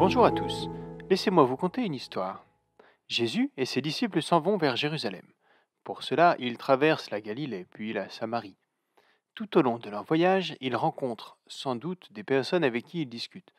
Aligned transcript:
Bonjour 0.00 0.24
à 0.24 0.32
tous. 0.32 0.70
Laissez-moi 1.10 1.44
vous 1.44 1.58
conter 1.58 1.84
une 1.84 1.94
histoire. 1.94 2.46
Jésus 3.06 3.50
et 3.58 3.66
ses 3.66 3.82
disciples 3.82 4.22
s'en 4.22 4.40
vont 4.40 4.56
vers 4.56 4.74
Jérusalem. 4.74 5.26
Pour 5.84 6.02
cela, 6.02 6.36
ils 6.38 6.56
traversent 6.56 7.10
la 7.10 7.20
Galilée, 7.20 7.66
puis 7.70 7.92
la 7.92 8.08
Samarie. 8.08 8.56
Tout 9.34 9.58
au 9.58 9.60
long 9.62 9.76
de 9.76 9.90
leur 9.90 10.04
voyage, 10.04 10.56
ils 10.62 10.74
rencontrent 10.74 11.36
sans 11.48 11.76
doute 11.76 12.10
des 12.12 12.24
personnes 12.24 12.64
avec 12.64 12.86
qui 12.86 13.02
ils 13.02 13.10
discutent. 13.10 13.52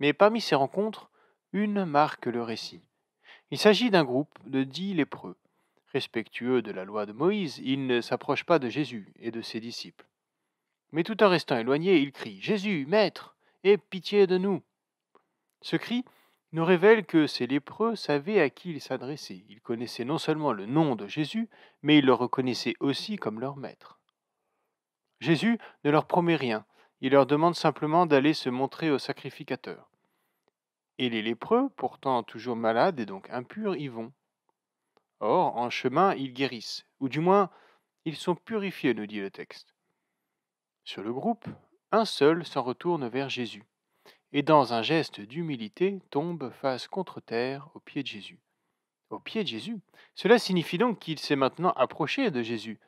Mais 0.00 0.14
parmi 0.14 0.40
ces 0.40 0.54
rencontres, 0.54 1.10
une 1.52 1.84
marque 1.84 2.24
le 2.24 2.42
récit. 2.42 2.80
Il 3.50 3.58
s'agit 3.58 3.90
d'un 3.90 4.04
groupe 4.04 4.38
de 4.46 4.64
dix 4.64 4.94
lépreux. 4.94 5.36
Respectueux 5.92 6.62
de 6.62 6.70
la 6.70 6.86
loi 6.86 7.04
de 7.04 7.12
Moïse, 7.12 7.60
ils 7.62 7.86
ne 7.86 8.00
s'approchent 8.00 8.46
pas 8.46 8.58
de 8.58 8.70
Jésus 8.70 9.12
et 9.20 9.30
de 9.30 9.42
ses 9.42 9.60
disciples. 9.60 10.06
Mais 10.90 11.02
tout 11.02 11.22
en 11.22 11.28
restant 11.28 11.58
éloignés, 11.58 11.98
ils 11.98 12.12
crient 12.12 12.40
Jésus, 12.40 12.86
Maître, 12.88 13.36
aie 13.62 13.76
pitié 13.76 14.26
de 14.26 14.38
nous. 14.38 14.62
Ce 15.62 15.76
cri 15.76 16.04
nous 16.52 16.64
révèle 16.64 17.06
que 17.06 17.26
ces 17.26 17.46
lépreux 17.46 17.96
savaient 17.96 18.40
à 18.40 18.50
qui 18.50 18.70
ils 18.70 18.80
s'adressaient. 18.80 19.44
Ils 19.48 19.60
connaissaient 19.60 20.04
non 20.04 20.18
seulement 20.18 20.52
le 20.52 20.66
nom 20.66 20.96
de 20.96 21.06
Jésus, 21.06 21.48
mais 21.82 21.98
ils 21.98 22.04
le 22.04 22.12
reconnaissaient 22.12 22.74
aussi 22.80 23.16
comme 23.16 23.40
leur 23.40 23.56
maître. 23.56 23.98
Jésus 25.20 25.58
ne 25.84 25.90
leur 25.90 26.06
promet 26.06 26.36
rien, 26.36 26.66
il 27.00 27.12
leur 27.12 27.26
demande 27.26 27.54
simplement 27.54 28.06
d'aller 28.06 28.34
se 28.34 28.50
montrer 28.50 28.90
au 28.90 28.98
sacrificateur. 28.98 29.88
Et 30.98 31.08
les 31.08 31.22
lépreux, 31.22 31.70
pourtant 31.76 32.22
toujours 32.22 32.56
malades 32.56 33.00
et 33.00 33.06
donc 33.06 33.30
impurs, 33.30 33.76
y 33.76 33.88
vont. 33.88 34.12
Or, 35.20 35.56
en 35.56 35.70
chemin, 35.70 36.14
ils 36.14 36.32
guérissent, 36.32 36.84
ou 37.00 37.08
du 37.08 37.20
moins, 37.20 37.50
ils 38.04 38.16
sont 38.16 38.34
purifiés, 38.34 38.94
nous 38.94 39.06
dit 39.06 39.20
le 39.20 39.30
texte. 39.30 39.74
Sur 40.84 41.02
le 41.02 41.12
groupe, 41.12 41.46
un 41.92 42.04
seul 42.04 42.44
s'en 42.44 42.62
retourne 42.62 43.08
vers 43.08 43.28
Jésus 43.28 43.64
et 44.32 44.42
dans 44.42 44.72
un 44.72 44.82
geste 44.82 45.20
d'humilité 45.20 46.00
tombe 46.10 46.50
face 46.50 46.88
contre 46.88 47.20
terre 47.20 47.68
aux 47.74 47.80
pieds 47.80 48.02
de 48.02 48.08
Jésus. 48.08 48.38
Aux 49.10 49.18
pieds 49.18 49.42
de 49.42 49.48
Jésus? 49.48 49.78
Cela 50.14 50.38
signifie 50.38 50.78
donc 50.78 50.98
qu'il 50.98 51.18
s'est 51.18 51.36
maintenant 51.36 51.72
approché 51.72 52.30
de 52.30 52.42
Jésus. 52.42 52.80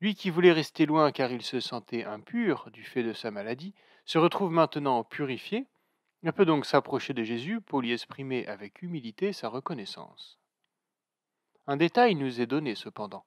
Lui 0.00 0.14
qui 0.14 0.30
voulait 0.30 0.52
rester 0.52 0.86
loin 0.86 1.12
car 1.12 1.30
il 1.30 1.42
se 1.42 1.60
sentait 1.60 2.04
impur 2.04 2.70
du 2.72 2.82
fait 2.82 3.02
de 3.02 3.12
sa 3.12 3.30
maladie, 3.30 3.74
se 4.04 4.18
retrouve 4.18 4.52
maintenant 4.52 5.04
purifié, 5.04 5.66
Il 6.22 6.32
peut 6.32 6.46
donc 6.46 6.64
s'approcher 6.64 7.12
de 7.12 7.22
Jésus 7.22 7.60
pour 7.60 7.82
lui 7.82 7.92
exprimer 7.92 8.46
avec 8.46 8.82
humilité 8.82 9.32
sa 9.32 9.48
reconnaissance. 9.48 10.38
Un 11.66 11.76
détail 11.76 12.14
nous 12.14 12.40
est 12.40 12.46
donné 12.46 12.74
cependant. 12.74 13.24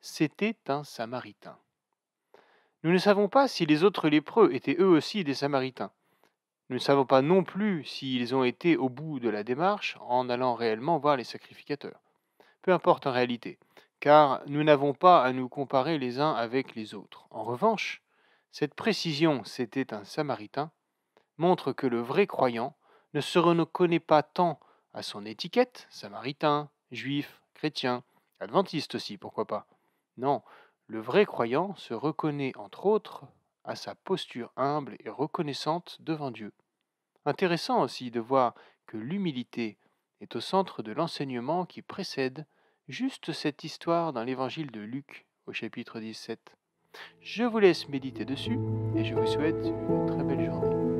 C'était 0.00 0.56
un 0.66 0.84
Samaritain. 0.84 1.58
Nous 2.82 2.92
ne 2.92 2.98
savons 2.98 3.28
pas 3.28 3.48
si 3.48 3.66
les 3.66 3.84
autres 3.84 4.08
lépreux 4.08 4.52
étaient 4.52 4.76
eux 4.78 4.88
aussi 4.88 5.24
des 5.24 5.34
Samaritains. 5.34 5.92
Nous 6.70 6.76
ne 6.76 6.80
savons 6.80 7.04
pas 7.04 7.20
non 7.20 7.44
plus 7.44 7.84
s'ils 7.84 8.34
ont 8.34 8.42
été 8.42 8.76
au 8.76 8.88
bout 8.88 9.20
de 9.20 9.28
la 9.28 9.44
démarche 9.44 9.98
en 10.00 10.30
allant 10.30 10.54
réellement 10.54 10.98
voir 10.98 11.16
les 11.16 11.24
sacrificateurs. 11.24 12.00
Peu 12.62 12.72
importe 12.72 13.06
en 13.06 13.12
réalité, 13.12 13.58
car 14.00 14.42
nous 14.46 14.64
n'avons 14.64 14.94
pas 14.94 15.22
à 15.22 15.32
nous 15.32 15.48
comparer 15.48 15.98
les 15.98 16.20
uns 16.20 16.32
avec 16.32 16.74
les 16.74 16.94
autres. 16.94 17.26
En 17.30 17.44
revanche, 17.44 18.02
cette 18.50 18.74
précision, 18.74 19.44
c'était 19.44 19.92
un 19.92 20.04
samaritain, 20.04 20.70
montre 21.36 21.72
que 21.72 21.86
le 21.86 22.00
vrai 22.00 22.26
croyant 22.26 22.76
ne 23.12 23.20
se 23.20 23.38
reconnaît 23.38 24.00
pas 24.00 24.22
tant 24.22 24.58
à 24.94 25.02
son 25.02 25.26
étiquette, 25.26 25.86
samaritain, 25.90 26.70
juif, 26.90 27.42
chrétien, 27.52 28.04
adventiste 28.40 28.94
aussi, 28.94 29.18
pourquoi 29.18 29.46
pas. 29.46 29.66
Non, 30.16 30.42
le 30.86 31.00
vrai 31.00 31.26
croyant 31.26 31.74
se 31.76 31.92
reconnaît 31.92 32.52
entre 32.56 32.86
autres 32.86 33.24
à 33.64 33.76
sa 33.76 33.94
posture 33.94 34.52
humble 34.56 34.96
et 35.04 35.08
reconnaissante 35.08 35.96
devant 36.00 36.30
Dieu. 36.30 36.52
Intéressant 37.24 37.82
aussi 37.82 38.10
de 38.10 38.20
voir 38.20 38.54
que 38.86 38.96
l'humilité 38.96 39.78
est 40.20 40.36
au 40.36 40.40
centre 40.40 40.82
de 40.82 40.92
l'enseignement 40.92 41.64
qui 41.64 41.82
précède 41.82 42.46
juste 42.88 43.32
cette 43.32 43.64
histoire 43.64 44.12
dans 44.12 44.24
l'évangile 44.24 44.70
de 44.70 44.80
Luc 44.80 45.26
au 45.46 45.52
chapitre 45.52 46.00
17. 46.00 46.56
Je 47.20 47.44
vous 47.44 47.58
laisse 47.58 47.88
méditer 47.88 48.24
dessus 48.24 48.58
et 48.94 49.04
je 49.04 49.14
vous 49.14 49.26
souhaite 49.26 49.66
une 49.66 50.06
très 50.06 50.22
belle 50.22 50.44
journée. 50.44 50.93